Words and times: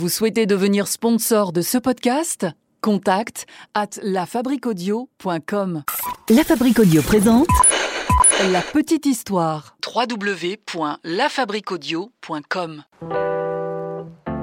Vous 0.00 0.08
souhaitez 0.08 0.46
devenir 0.46 0.88
sponsor 0.88 1.52
de 1.52 1.60
ce 1.60 1.76
podcast? 1.76 2.46
Contact 2.80 3.44
à 3.74 3.84
lafabriquaudio.com. 4.02 5.82
La 6.30 6.42
Fabrique 6.42 6.78
Audio 6.78 7.02
présente 7.02 7.48
La 8.50 8.62
petite 8.62 9.04
histoire. 9.04 9.76
www.lafabriquaudio.com. 9.86 12.84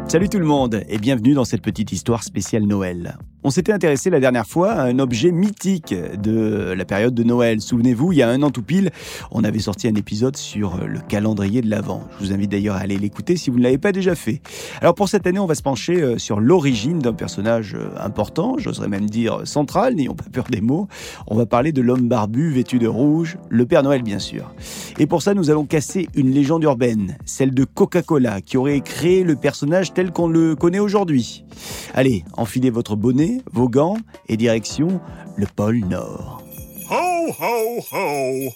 Salut 0.08 0.30
tout 0.30 0.38
le 0.38 0.46
monde 0.46 0.84
et 0.88 1.00
bienvenue 1.00 1.34
dans 1.34 1.44
cette 1.44 1.64
petite 1.64 1.92
histoire 1.92 2.24
spéciale 2.24 2.66
Noël. 2.66 3.18
On 3.48 3.50
s'était 3.50 3.72
intéressé 3.72 4.10
la 4.10 4.20
dernière 4.20 4.46
fois 4.46 4.74
à 4.74 4.84
un 4.84 5.00
objet 5.00 5.32
mythique 5.32 5.96
de 6.22 6.74
la 6.76 6.84
période 6.84 7.14
de 7.14 7.24
Noël. 7.24 7.62
Souvenez-vous, 7.62 8.12
il 8.12 8.18
y 8.18 8.22
a 8.22 8.28
un 8.28 8.44
an 8.44 8.52
tout 8.52 8.62
pile, 8.62 8.92
on 9.32 9.46
avait 9.46 9.60
sorti 9.60 9.88
un 9.88 9.96
épisode 9.96 10.36
sur 10.36 10.86
le 10.86 11.00
calendrier 11.00 11.62
de 11.62 11.70
l'Avent. 11.70 12.04
Je 12.20 12.26
vous 12.26 12.34
invite 12.34 12.52
d'ailleurs 12.52 12.76
à 12.76 12.80
aller 12.80 12.98
l'écouter 12.98 13.38
si 13.38 13.50
vous 13.50 13.58
ne 13.58 13.64
l'avez 13.64 13.78
pas 13.78 13.94
déjà 13.94 14.16
fait. 14.16 14.42
Alors 14.82 14.96
pour 14.96 15.08
cette 15.08 15.26
année, 15.28 15.40
on 15.40 15.46
va 15.46 15.56
se 15.56 15.62
pencher 15.62 16.02
euh, 16.02 16.18
sur 16.18 16.42
l'origine 16.42 17.00
d'un 17.00 17.14
personnage 17.14 17.76
euh, 17.76 17.88
important, 18.02 18.58
j'oserais 18.58 18.90
même 18.90 19.10
dire 19.10 19.40
central, 19.46 19.96
n'ayons 19.96 20.14
pas 20.14 20.26
peur 20.30 20.48
des 20.52 20.60
mots. 20.60 20.90
On 21.28 21.36
va 21.38 21.46
parler 21.46 21.72
de 21.72 21.82
l'homme 21.82 22.10
barbu 22.10 22.52
vêtu 22.52 22.80
de 22.80 22.88
rouge, 22.88 23.38
le 23.48 23.66
Père 23.66 23.82
Noël 23.82 24.04
bien 24.04 24.20
sûr. 24.20 24.54
Et 25.00 25.08
pour 25.08 25.22
ça, 25.22 25.34
nous 25.34 25.50
allons 25.50 25.66
casser 25.66 26.10
une 26.16 26.32
légende 26.32 26.64
urbaine, 26.64 27.18
celle 27.24 27.54
de 27.54 27.64
Coca-Cola, 27.64 28.42
qui 28.42 28.58
aurait 28.58 28.82
créé 28.82 29.24
le 29.24 29.38
personnage 29.38 29.94
tel 29.94 30.12
qu'on 30.12 30.28
le 30.28 30.58
connaît 30.58 30.80
aujourd'hui. 30.80 31.46
Allez, 31.94 32.26
enfilez 32.34 32.72
votre 32.72 32.98
bonnet, 32.98 33.37
vos 33.52 33.70
gants 33.70 33.98
et 34.28 34.38
direction 34.38 35.00
le 35.36 35.46
pôle 35.46 35.80
Nord. 35.80 36.44
Ho, 36.90 37.32
ho, 37.40 37.82
ho! 37.92 38.50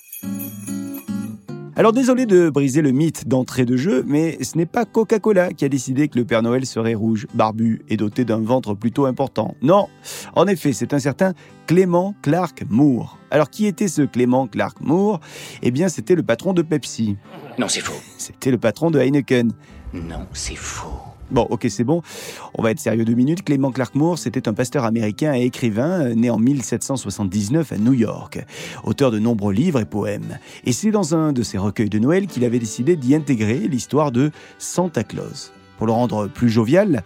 Alors 1.77 1.94
désolé 1.94 2.26
de 2.26 2.49
briser 2.49 2.81
le 2.81 2.91
mythe 2.91 3.27
d'entrée 3.27 3.66
de 3.66 3.77
jeu, 3.77 4.03
mais 4.05 4.38
ce 4.44 4.58
n'est 4.58 4.66
pas 4.66 4.86
Coca-Cola 4.86 5.53
qui 5.53 5.63
a 5.63 5.70
décidé 5.70 6.09
que 6.09 6.20
le 6.20 6.25
Père 6.25 6.44
Noël 6.44 6.66
serait 6.66 6.94
rouge, 6.94 7.27
barbu 7.34 7.81
et 7.89 7.98
doté 7.98 8.25
d'un 8.25 8.41
ventre 8.41 8.73
plutôt 8.73 9.05
important. 9.05 9.55
Non, 9.62 9.88
en 10.36 10.48
effet, 10.48 10.73
c'est 10.73 10.94
un 10.94 11.00
certain 11.00 11.34
Clément 11.67 12.13
Clark 12.22 12.66
Moore. 12.69 13.17
Alors 13.31 13.50
qui 13.50 13.66
était 13.66 13.88
ce 13.88 14.02
Clément 14.02 14.47
Clark 14.47 14.81
Moore? 14.81 15.22
Eh 15.63 15.72
bien, 15.72 15.88
c'était 15.88 16.16
le 16.16 16.23
patron 16.23 16.53
de 16.53 16.61
Pepsi. 16.61 17.16
Non, 17.58 17.67
c'est 17.69 17.81
faux. 17.81 18.00
C'était 18.17 18.52
le 18.52 18.58
patron 18.58 18.91
de 18.91 19.00
Heineken. 19.00 19.53
Non, 19.94 20.28
c'est 20.34 20.56
faux. 20.56 21.11
Bon, 21.32 21.48
ok, 21.50 21.66
c'est 21.70 21.86
bon. 21.86 22.02
On 22.56 22.62
va 22.62 22.72
être 22.72 22.80
sérieux 22.80 23.06
deux 23.06 23.14
minutes. 23.14 23.44
Clément 23.44 23.72
Clark 23.72 23.96
Moore, 23.96 24.18
c'était 24.18 24.50
un 24.50 24.54
pasteur 24.54 24.84
américain 24.84 25.34
et 25.34 25.44
écrivain 25.44 26.02
euh, 26.02 26.14
né 26.14 26.30
en 26.30 26.38
1779 26.38 27.72
à 27.72 27.78
New 27.78 27.94
York, 27.94 28.46
auteur 28.84 29.12
de 29.12 29.20
nombreux 29.20 29.54
livres 29.54 29.80
et 29.80 29.86
poèmes. 29.86 30.40
Et 30.66 30.74
c'est 30.74 30.92
dans 30.92 31.16
un 31.16 31.32
de 31.32 31.42
ses 31.42 31.58
recueils 31.58 31.90
de 31.90 32.00
Noël 32.00 32.28
qu'il 32.28 32.44
avait 32.44 32.59
décidé 32.59 32.98
d'y 32.98 33.16
intégrer 33.16 33.59
l'histoire 33.59 34.12
de 34.12 34.32
Santa 34.58 35.06
Claus. 35.06 35.54
Pour 35.78 35.88
le 35.88 35.94
rendre 35.94 36.28
plus 36.28 36.50
jovial, 36.50 37.04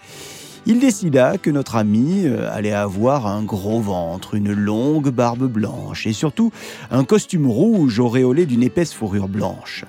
il 0.65 0.79
décida 0.79 1.37
que 1.37 1.51
notre 1.51 1.75
ami 1.75 2.25
euh, 2.25 2.51
allait 2.51 2.73
avoir 2.73 3.27
un 3.27 3.43
gros 3.43 3.79
ventre, 3.79 4.33
une 4.33 4.53
longue 4.53 5.11
barbe 5.11 5.45
blanche 5.45 6.07
et 6.07 6.13
surtout 6.13 6.51
un 6.89 7.03
costume 7.03 7.45
rouge 7.45 7.99
auréolé 7.99 8.47
d'une 8.47 8.63
épaisse 8.63 8.91
fourrure 8.91 9.27
blanche. 9.27 9.85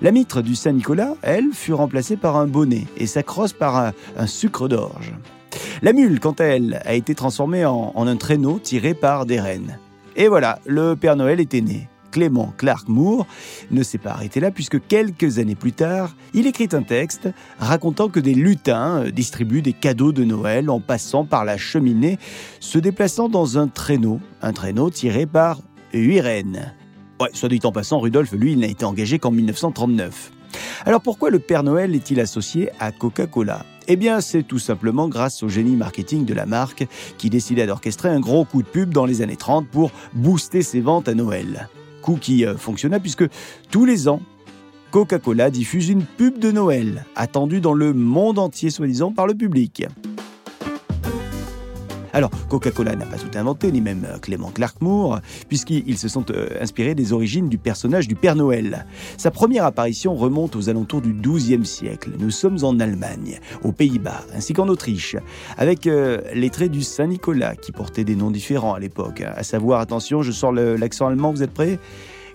La 0.00 0.12
mitre 0.12 0.42
du 0.42 0.54
Saint-Nicolas, 0.54 1.14
elle, 1.22 1.52
fut 1.52 1.72
remplacée 1.72 2.16
par 2.16 2.36
un 2.36 2.46
bonnet 2.46 2.86
et 2.96 3.06
sa 3.06 3.22
crosse 3.22 3.52
par 3.52 3.92
un, 4.16 4.26
sucre 4.26 4.68
d'orge. 4.68 5.12
La 5.82 5.92
mule, 5.92 6.20
quant 6.20 6.32
à 6.32 6.44
elle, 6.44 6.80
a 6.84 6.94
été 6.94 7.14
transformée 7.14 7.64
en, 7.64 7.92
en 7.94 8.06
un 8.06 8.16
traîneau 8.16 8.58
tiré 8.58 8.94
par 8.94 9.26
des 9.26 9.40
rennes. 9.40 9.78
Et 10.16 10.28
voilà, 10.28 10.58
le 10.66 10.94
Père 10.94 11.16
Noël 11.16 11.40
était 11.40 11.60
né. 11.60 11.88
Clément 12.12 12.52
Clark 12.56 12.86
Moore 12.86 13.26
ne 13.72 13.82
s'est 13.82 13.98
pas 13.98 14.10
arrêté 14.10 14.38
là 14.38 14.52
puisque 14.52 14.86
quelques 14.86 15.38
années 15.38 15.56
plus 15.56 15.72
tard, 15.72 16.14
il 16.34 16.46
écrit 16.46 16.68
un 16.72 16.82
texte 16.82 17.28
racontant 17.58 18.08
que 18.08 18.20
des 18.20 18.34
lutins 18.34 19.04
euh, 19.04 19.10
distribuent 19.10 19.62
des 19.62 19.72
cadeaux 19.72 20.12
de 20.12 20.22
Noël 20.22 20.70
en 20.70 20.78
passant 20.78 21.24
par 21.24 21.44
la 21.44 21.56
cheminée, 21.56 22.18
se 22.60 22.78
déplaçant 22.78 23.28
dans 23.28 23.58
un 23.58 23.66
traîneau, 23.66 24.20
un 24.42 24.52
traîneau 24.52 24.90
tiré 24.90 25.26
par 25.26 25.60
huit 25.92 26.20
rennes. 26.20 26.72
Soit 27.32 27.48
dit 27.48 27.60
en 27.64 27.72
passant, 27.72 28.00
Rudolf, 28.00 28.32
lui, 28.32 28.52
il 28.52 28.58
n'a 28.58 28.66
été 28.66 28.84
engagé 28.84 29.18
qu'en 29.18 29.30
1939. 29.30 30.32
Alors 30.84 31.00
pourquoi 31.00 31.30
le 31.30 31.38
Père 31.38 31.62
Noël 31.62 31.94
est-il 31.94 32.20
associé 32.20 32.70
à 32.78 32.92
Coca-Cola? 32.92 33.64
Eh 33.88 33.96
bien, 33.96 34.20
c'est 34.20 34.42
tout 34.42 34.58
simplement 34.58 35.08
grâce 35.08 35.42
au 35.42 35.48
génie 35.48 35.76
marketing 35.76 36.24
de 36.24 36.34
la 36.34 36.46
marque 36.46 36.86
qui 37.18 37.30
décida 37.30 37.66
d'orchestrer 37.66 38.08
un 38.08 38.20
gros 38.20 38.44
coup 38.44 38.62
de 38.62 38.68
pub 38.68 38.92
dans 38.92 39.06
les 39.06 39.22
années 39.22 39.36
30 39.36 39.66
pour 39.68 39.90
booster 40.12 40.62
ses 40.62 40.80
ventes 40.80 41.08
à 41.08 41.14
Noël. 41.14 41.68
Coup 42.00 42.18
qui 42.20 42.44
euh, 42.44 42.56
fonctionna 42.56 43.00
puisque 43.00 43.24
tous 43.70 43.84
les 43.84 44.08
ans, 44.08 44.20
Coca-Cola 44.90 45.50
diffuse 45.50 45.88
une 45.88 46.04
pub 46.04 46.38
de 46.38 46.52
Noël, 46.52 47.06
attendue 47.16 47.60
dans 47.60 47.74
le 47.74 47.94
monde 47.94 48.38
entier 48.38 48.70
soi-disant 48.70 49.10
par 49.10 49.26
le 49.26 49.34
public. 49.34 49.86
Alors, 52.12 52.30
Coca-Cola 52.48 52.94
n'a 52.94 53.06
pas 53.06 53.16
tout 53.16 53.36
inventé, 53.36 53.72
ni 53.72 53.80
même 53.80 54.06
euh, 54.06 54.18
Clément 54.18 54.50
Clark 54.50 54.80
Moore, 54.80 55.20
puisqu'ils 55.48 55.98
se 55.98 56.08
sont 56.08 56.24
euh, 56.30 56.48
inspirés 56.60 56.94
des 56.94 57.12
origines 57.12 57.48
du 57.48 57.58
personnage 57.58 58.06
du 58.06 58.14
Père 58.14 58.36
Noël. 58.36 58.86
Sa 59.16 59.30
première 59.30 59.64
apparition 59.64 60.14
remonte 60.14 60.54
aux 60.54 60.68
alentours 60.68 61.00
du 61.00 61.14
XIIe 61.14 61.64
siècle. 61.64 62.10
Nous 62.18 62.30
sommes 62.30 62.58
en 62.62 62.78
Allemagne, 62.80 63.40
aux 63.62 63.72
Pays-Bas, 63.72 64.24
ainsi 64.34 64.52
qu'en 64.52 64.68
Autriche, 64.68 65.16
avec 65.56 65.86
euh, 65.86 66.20
les 66.34 66.50
traits 66.50 66.70
du 66.70 66.82
Saint-Nicolas, 66.82 67.56
qui 67.56 67.72
portaient 67.72 68.04
des 68.04 68.16
noms 68.16 68.30
différents 68.30 68.74
à 68.74 68.78
l'époque. 68.78 69.22
À 69.22 69.42
savoir, 69.42 69.80
attention, 69.80 70.22
je 70.22 70.32
sors 70.32 70.52
l'accent 70.52 71.06
allemand, 71.06 71.32
vous 71.32 71.42
êtes 71.42 71.54
prêts? 71.54 71.78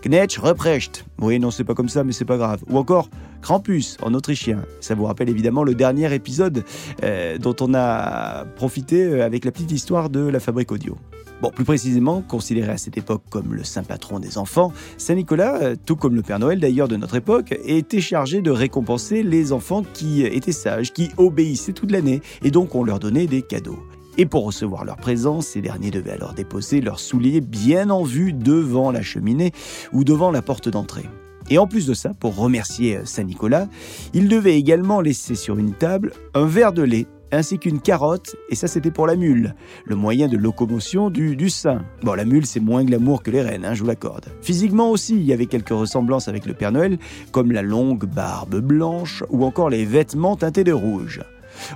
Knetsch, 0.08 0.38
Reprecht. 0.40 1.06
Oui, 1.20 1.40
non, 1.40 1.52
c'est 1.52 1.64
pas 1.64 1.74
comme 1.74 1.90
ça, 1.90 2.04
mais 2.04 2.12
c'est 2.12 2.26
pas 2.26 2.38
grave. 2.38 2.64
Ou 2.70 2.78
encore 2.78 3.10
Krampus 3.42 3.98
en 4.02 4.14
autrichien. 4.14 4.64
Ça 4.80 4.96
vous 4.96 5.06
rappelle 5.06 5.30
évidemment 5.30 5.64
le 5.64 5.76
dernier 5.76 6.14
épisode 6.14 6.64
euh, 7.04 7.38
dont 7.38 7.56
on 7.62 7.74
a 7.74 8.46
profité 8.56 9.04
euh, 9.04 9.26
avec 9.26 9.46
la 9.46 9.52
petite 9.52 9.72
histoire 9.72 10.10
de 10.10 10.20
la 10.20 10.40
fabrique 10.40 10.72
audio. 10.72 10.98
Bon, 11.42 11.52
plus 11.52 11.66
précisément, 11.66 12.22
considéré 12.22 12.72
à 12.72 12.78
cette 12.78 12.98
époque 12.98 13.22
comme 13.30 13.54
le 13.54 13.64
saint 13.64 13.84
patron 13.84 14.20
des 14.20 14.38
enfants, 14.38 14.74
Saint-Nicolas, 14.98 15.62
euh, 15.62 15.76
tout 15.86 15.96
comme 15.96 16.16
le 16.16 16.24
Père 16.24 16.40
Noël 16.40 16.60
d'ailleurs 16.60 16.88
de 16.88 16.96
notre 16.96 17.16
époque, 17.16 17.56
était 17.64 18.02
chargé 18.02 18.42
de 18.42 18.50
récompenser 18.50 19.22
les 19.22 19.52
enfants 19.54 19.84
qui 19.94 20.24
étaient 20.24 20.52
sages, 20.52 20.94
qui 20.94 21.12
obéissaient 21.18 21.74
toute 21.74 21.92
l'année, 21.92 22.22
et 22.44 22.50
donc 22.50 22.74
on 22.74 22.84
leur 22.84 23.00
donnait 23.00 23.28
des 23.28 23.44
cadeaux. 23.44 23.80
Et 24.18 24.26
pour 24.26 24.46
recevoir 24.46 24.84
leurs 24.84 24.98
présents, 24.98 25.42
ces 25.42 25.62
derniers 25.62 25.92
devaient 25.92 26.12
alors 26.12 26.34
déposer 26.34 26.82
leurs 26.82 27.00
souliers 27.00 27.42
bien 27.42 27.90
en 27.90 28.04
vue 28.04 28.34
devant 28.34 28.92
la 28.92 29.04
cheminée 29.04 29.52
ou 29.94 30.04
devant 30.04 30.32
la 30.32 30.42
porte 30.42 30.70
d'entrée. 30.70 31.06
Et 31.50 31.58
en 31.58 31.68
plus 31.68 31.86
de 31.88 31.94
ça, 31.94 32.12
pour 32.20 32.36
remercier 32.36 32.98
euh, 32.98 33.06
Saint-Nicolas, 33.06 33.68
ils 34.14 34.28
devaient 34.28 34.58
également 34.58 35.00
laisser 35.00 35.36
sur 35.36 35.58
une 35.58 35.74
table 35.74 36.12
un 36.34 36.46
verre 36.46 36.74
de 36.74 36.82
lait 36.82 37.08
ainsi 37.32 37.60
qu'une 37.60 37.82
carotte, 37.82 38.36
et 38.50 38.56
ça 38.56 38.68
c'était 38.68 38.92
pour 38.92 39.06
la 39.06 39.18
mule, 39.18 39.54
le 39.86 39.96
moyen 39.96 40.30
de 40.30 40.38
locomotion 40.38 41.10
du, 41.10 41.36
du 41.36 41.50
saint. 41.50 41.82
Bon, 42.02 42.14
la 42.14 42.24
mule 42.24 42.46
c'est 42.46 42.62
moins 42.62 42.86
glamour 42.86 43.22
que 43.22 43.32
les 43.32 43.42
rennes, 43.42 43.66
hein, 43.66 43.74
je 43.74 43.82
vous 43.82 43.88
l'accorde. 43.88 44.26
Physiquement 44.42 44.92
aussi, 44.92 45.16
il 45.16 45.24
y 45.24 45.34
avait 45.34 45.46
quelques 45.46 45.70
ressemblances 45.70 46.30
avec 46.30 46.46
le 46.46 46.54
Père 46.54 46.72
Noël, 46.72 46.98
comme 47.32 47.52
la 47.52 47.62
longue 47.62 48.06
barbe 48.06 48.60
blanche 48.60 49.24
ou 49.30 49.44
encore 49.44 49.70
les 49.70 49.86
vêtements 49.86 50.38
teintés 50.38 50.64
de 50.64 50.72
rouge. 50.72 51.22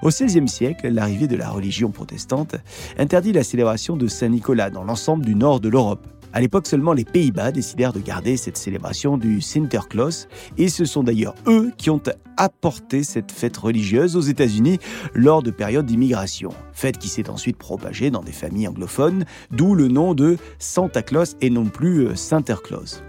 Au 0.01 0.09
XVIe 0.09 0.47
siècle, 0.47 0.89
l'arrivée 0.89 1.27
de 1.27 1.35
la 1.35 1.49
religion 1.49 1.91
protestante 1.91 2.55
interdit 2.97 3.33
la 3.33 3.43
célébration 3.43 3.97
de 3.97 4.07
Saint-Nicolas 4.07 4.69
dans 4.69 4.83
l'ensemble 4.83 5.25
du 5.25 5.35
nord 5.35 5.59
de 5.59 5.69
l'Europe. 5.69 6.07
À 6.33 6.39
l'époque, 6.39 6.65
seulement 6.65 6.93
les 6.93 7.03
Pays-Bas 7.03 7.51
décidèrent 7.51 7.91
de 7.91 7.99
garder 7.99 8.37
cette 8.37 8.55
célébration 8.55 9.17
du 9.17 9.41
Sinterklaas, 9.41 10.27
et 10.57 10.69
ce 10.69 10.85
sont 10.85 11.03
d'ailleurs 11.03 11.35
eux 11.45 11.71
qui 11.77 11.89
ont 11.89 12.01
apporté 12.37 13.03
cette 13.03 13.31
fête 13.31 13.57
religieuse 13.57 14.15
aux 14.15 14.21
États-Unis 14.21 14.79
lors 15.13 15.43
de 15.43 15.51
périodes 15.51 15.85
d'immigration. 15.85 16.51
Fête 16.71 16.97
qui 16.97 17.09
s'est 17.09 17.29
ensuite 17.29 17.57
propagée 17.57 18.11
dans 18.11 18.23
des 18.23 18.31
familles 18.31 18.69
anglophones, 18.69 19.25
d'où 19.51 19.75
le 19.75 19.89
nom 19.89 20.13
de 20.13 20.37
Santa 20.57 21.01
Claus 21.01 21.35
et 21.41 21.49
non 21.49 21.65
plus 21.65 22.07
euh, 22.07 22.15
Sinterklaas. 22.15 23.01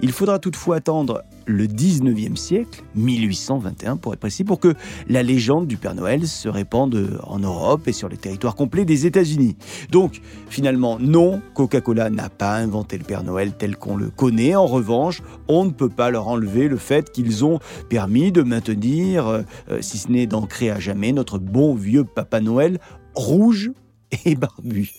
Il 0.00 0.12
faudra 0.12 0.38
toutefois 0.38 0.76
attendre 0.76 1.24
le 1.50 1.66
19e 1.66 2.36
siècle, 2.36 2.82
1821 2.94 3.96
pour 3.96 4.14
être 4.14 4.20
précis, 4.20 4.44
pour 4.44 4.60
que 4.60 4.74
la 5.08 5.22
légende 5.22 5.66
du 5.66 5.76
Père 5.76 5.94
Noël 5.94 6.26
se 6.26 6.48
répande 6.48 7.20
en 7.24 7.38
Europe 7.38 7.86
et 7.88 7.92
sur 7.92 8.08
les 8.08 8.16
territoires 8.16 8.54
complets 8.54 8.84
des 8.84 9.06
États-Unis. 9.06 9.56
Donc, 9.90 10.20
finalement, 10.48 10.98
non, 10.98 11.40
Coca-Cola 11.54 12.10
n'a 12.10 12.28
pas 12.28 12.56
inventé 12.56 12.98
le 12.98 13.04
Père 13.04 13.24
Noël 13.24 13.52
tel 13.56 13.76
qu'on 13.76 13.96
le 13.96 14.10
connaît. 14.10 14.54
En 14.54 14.66
revanche, 14.66 15.22
on 15.48 15.64
ne 15.64 15.70
peut 15.70 15.88
pas 15.88 16.10
leur 16.10 16.28
enlever 16.28 16.68
le 16.68 16.76
fait 16.76 17.10
qu'ils 17.10 17.44
ont 17.44 17.58
permis 17.88 18.32
de 18.32 18.42
maintenir, 18.42 19.26
euh, 19.26 19.42
si 19.80 19.98
ce 19.98 20.10
n'est 20.10 20.26
d'ancrer 20.26 20.70
à 20.70 20.78
jamais, 20.78 21.12
notre 21.12 21.38
bon 21.38 21.74
vieux 21.74 22.04
Papa 22.04 22.40
Noël 22.40 22.78
rouge 23.14 23.72
et 24.24 24.34
barbu. 24.34 24.90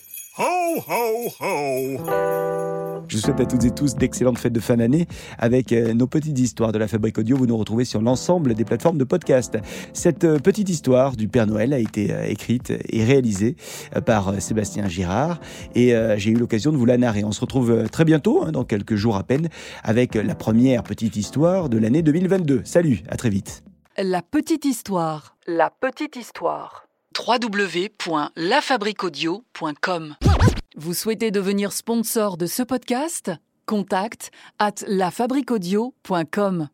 Je 3.08 3.16
vous 3.16 3.22
souhaite 3.22 3.40
à 3.40 3.46
toutes 3.46 3.64
et 3.64 3.70
tous 3.70 3.94
d'excellentes 3.94 4.38
fêtes 4.38 4.52
de 4.52 4.60
fin 4.60 4.76
d'année 4.76 5.06
avec 5.38 5.72
euh, 5.72 5.94
nos 5.94 6.06
petites 6.06 6.38
histoires 6.38 6.72
de 6.72 6.78
la 6.78 6.88
Fabrique 6.88 7.18
Audio. 7.18 7.36
Vous 7.36 7.46
nous 7.46 7.56
retrouvez 7.56 7.84
sur 7.84 8.00
l'ensemble 8.00 8.54
des 8.54 8.64
plateformes 8.64 8.98
de 8.98 9.04
podcast. 9.04 9.58
Cette 9.92 10.24
euh, 10.24 10.38
petite 10.38 10.68
histoire 10.68 11.16
du 11.16 11.28
Père 11.28 11.46
Noël 11.46 11.72
a 11.72 11.78
été 11.78 12.12
euh, 12.12 12.24
écrite 12.24 12.72
et 12.88 13.04
réalisée 13.04 13.56
par 14.06 14.40
Sébastien 14.40 14.88
Girard 14.88 15.40
et 15.74 15.94
j'ai 16.16 16.30
eu 16.30 16.36
l'occasion 16.36 16.72
de 16.72 16.76
vous 16.76 16.86
la 16.86 16.98
narrer. 16.98 17.24
On 17.24 17.32
se 17.32 17.40
retrouve 17.40 17.88
très 17.90 18.04
bientôt, 18.04 18.44
hein, 18.44 18.52
dans 18.52 18.64
quelques 18.64 18.96
jours 18.96 19.16
à 19.16 19.22
peine, 19.22 19.48
avec 19.82 20.14
la 20.14 20.34
première 20.34 20.82
petite 20.82 21.16
histoire 21.16 21.68
de 21.68 21.78
l'année 21.78 22.02
2022. 22.02 22.62
Salut, 22.64 23.02
à 23.08 23.16
très 23.16 23.30
vite. 23.30 23.62
La 23.98 24.22
petite 24.22 24.64
histoire. 24.64 25.36
La 25.46 25.70
petite 25.70 26.16
histoire. 26.16 26.86
www.lafabriquaudio.com 27.18 30.14
Vous 30.74 30.94
souhaitez 30.94 31.30
devenir 31.30 31.70
sponsor 31.70 32.38
de 32.38 32.46
ce 32.46 32.62
podcast? 32.62 33.30
Contact 33.66 34.30
à 34.58 34.70
lafabriquaudio.com. 34.86 36.68